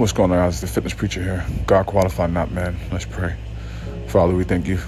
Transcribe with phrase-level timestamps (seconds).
[0.00, 0.62] What's going on, guys?
[0.62, 1.44] The fitness preacher here.
[1.66, 2.74] God qualified, not man.
[2.90, 3.36] Let's pray.
[4.06, 4.78] Father, we thank you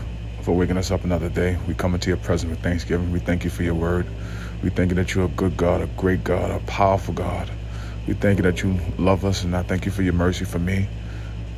[0.41, 1.59] for waking us up another day.
[1.69, 3.13] We come into your presence with thanksgiving.
[3.13, 4.07] We thank you for your word.
[4.63, 7.51] We thank you that you're a good God, a great God, a powerful God.
[8.09, 10.59] We thank you that you love us, and I thank you for your mercy for
[10.59, 10.89] me.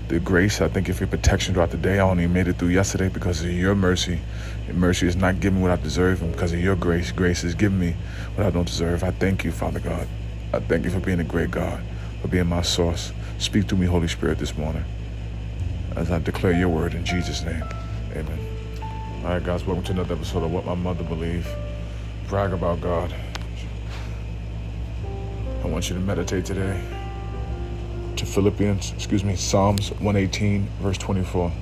[0.08, 2.00] The grace, I thank you for your protection throughout the day.
[2.00, 4.18] I only made it through yesterday because of your mercy.
[4.66, 7.54] Your mercy is not given what I deserve, and because of your grace, grace is
[7.54, 7.94] given me
[8.34, 9.04] what I don't deserve.
[9.04, 10.08] I thank you, Father God.
[10.52, 11.80] I thank you for being a great God,
[12.24, 13.12] for being my source.
[13.36, 14.82] Speak to me, Holy Spirit, this morning
[15.94, 17.62] as I declare your word in Jesus' name.
[18.12, 18.38] Amen.
[19.18, 21.46] All right, guys, welcome to another episode of What My Mother Believed.
[22.26, 23.14] Brag about God.
[25.62, 26.82] I want you to meditate today
[28.16, 31.52] to Philippians, excuse me, Psalms 118, verse 24.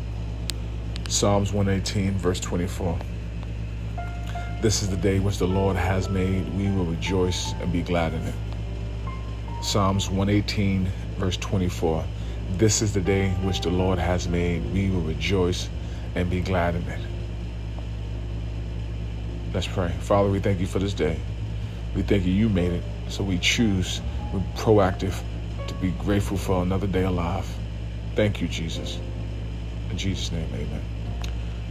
[1.08, 2.96] Psalms 118, verse 24.
[4.60, 6.48] This is the day which the Lord has made.
[6.56, 8.34] We will rejoice and be glad in it.
[9.62, 10.86] Psalms 118,
[11.18, 12.04] verse 24.
[12.56, 14.64] This is the day which the Lord has made.
[14.74, 15.68] We will rejoice
[16.16, 17.00] and be glad in it.
[19.54, 19.92] Let's pray.
[20.00, 21.16] Father, we thank you for this day.
[21.94, 22.82] We thank you you made it.
[23.08, 24.00] So we choose,
[24.34, 25.14] we're proactive
[25.68, 27.46] to be grateful for another day alive.
[28.16, 28.98] Thank you, Jesus.
[29.90, 30.82] In Jesus' name, amen.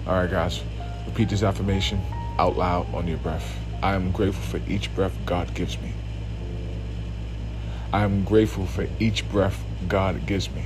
[0.08, 0.64] All right, guys,
[1.08, 2.00] repeat this affirmation
[2.40, 3.54] out loud on your breath.
[3.84, 5.92] I am grateful for each breath God gives me.
[7.94, 10.64] I am grateful for each breath God gives me.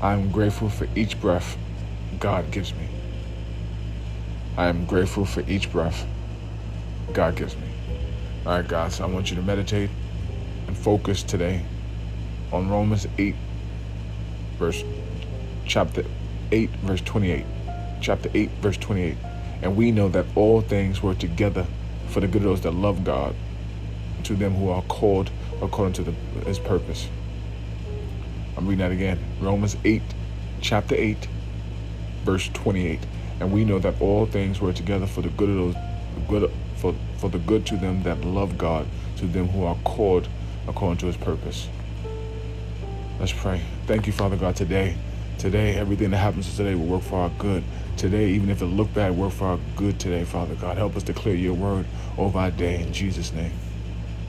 [0.00, 1.58] I am grateful for each breath
[2.18, 2.88] God gives me.
[4.56, 6.06] I am grateful for each breath
[7.12, 7.68] God gives me.
[8.46, 9.90] All right, guys, I want you to meditate
[10.66, 11.62] and focus today
[12.50, 13.34] on Romans 8,
[14.56, 14.82] verse,
[15.66, 16.04] chapter
[16.52, 17.44] 8, verse 28.
[18.00, 19.14] Chapter 8, verse 28.
[19.60, 21.66] And we know that all things work together
[22.08, 23.34] for the good of those that love God
[24.24, 25.30] to them who are called
[25.62, 26.12] according to the,
[26.46, 27.08] his purpose.
[28.56, 29.18] I'm reading that again.
[29.40, 30.02] Romans 8,
[30.60, 31.28] chapter 8,
[32.24, 33.00] verse 28.
[33.40, 35.76] And we know that all things work together for the good of those
[36.28, 40.28] good for, for the good to them that love God, to them who are called
[40.66, 41.68] according to his purpose.
[43.18, 43.62] Let's pray.
[43.86, 44.96] Thank you, Father God, today.
[45.38, 47.62] Today, everything that happens today will work for our good.
[47.96, 50.76] Today, even if it looked bad, work for our good today, Father God.
[50.76, 53.52] Help us declare your word over our day in Jesus' name.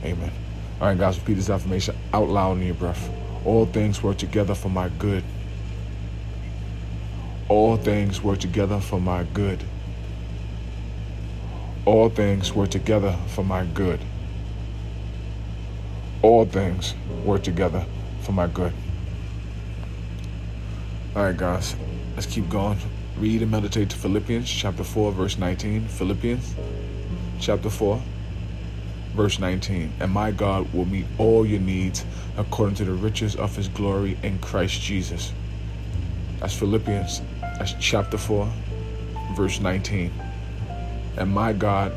[0.04, 0.32] Amen.
[0.80, 3.10] All right, guys, repeat this affirmation out loud in your breath.
[3.46, 5.24] All things work together for my good.
[7.50, 9.64] All things work together for my good.
[11.86, 14.00] All things work together for my good.
[16.22, 16.94] All things
[17.26, 17.86] work together
[18.22, 18.74] for my good.
[21.16, 21.76] All right, guys,
[22.16, 22.78] let's keep going.
[23.18, 25.88] Read and meditate to Philippians chapter 4, verse 19.
[25.88, 26.56] Philippians
[27.40, 28.02] chapter 4,
[29.16, 29.94] verse 19.
[30.00, 32.06] And my God will meet all your needs
[32.38, 35.34] according to the riches of his glory in Christ Jesus.
[36.40, 38.50] That's Philippians, that's chapter 4,
[39.36, 40.12] verse 19.
[41.18, 41.94] And my God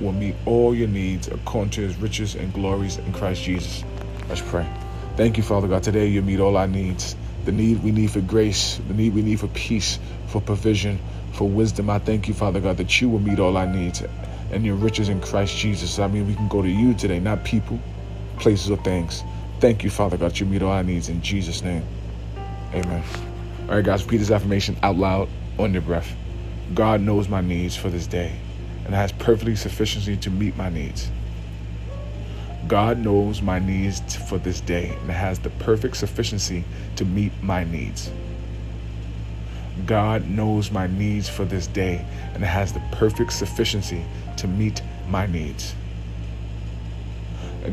[0.00, 3.84] will meet all your needs according to his riches and glories in Christ Jesus.
[4.28, 4.66] Let's pray.
[5.16, 5.82] Thank you, Father God.
[5.82, 7.16] Today you meet all our needs.
[7.44, 10.98] The need we need for grace, the need we need for peace, for provision,
[11.32, 11.90] for wisdom.
[11.90, 14.02] I thank you, Father God, that you will meet all our needs
[14.50, 15.98] and your riches in Christ Jesus.
[15.98, 17.78] I mean, we can go to you today, not people,
[18.38, 19.22] places, or things.
[19.60, 21.84] Thank you, Father God, you meet all our needs in Jesus' name.
[22.72, 23.02] Amen.
[23.68, 25.28] All right, guys, repeat this affirmation out loud
[25.58, 26.14] on your breath.
[26.74, 28.32] God knows my needs for this day
[28.84, 31.10] and has perfectly sufficiency to meet my needs.
[32.66, 36.64] God knows my needs for this day and has the perfect sufficiency
[36.96, 38.10] to meet my needs.
[39.86, 42.04] God knows my needs for this day
[42.34, 44.04] and has the perfect sufficiency
[44.36, 45.74] to meet my needs.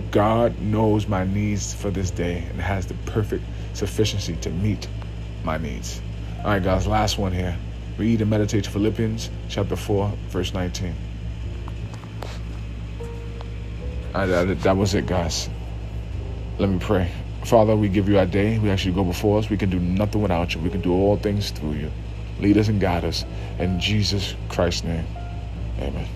[0.09, 4.87] God knows my needs for this day and has the perfect sufficiency to meet
[5.43, 6.01] my needs.
[6.39, 7.57] All right, guys, last one here.
[7.97, 10.95] Read and meditate Philippians chapter 4, verse 19.
[14.13, 15.49] All right, that, that was it, guys.
[16.57, 17.11] Let me pray.
[17.45, 18.59] Father, we give you our day.
[18.59, 19.49] We ask you to go before us.
[19.49, 20.61] We can do nothing without you.
[20.61, 21.91] We can do all things through you.
[22.39, 23.25] Lead us and guide us.
[23.59, 25.05] In Jesus Christ's name,
[25.79, 26.07] amen.